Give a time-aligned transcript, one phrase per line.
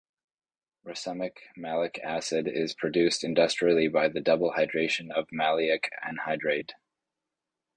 [0.83, 6.71] Racemic malic acid is produced industrially by the double hydration of maleic anhydride.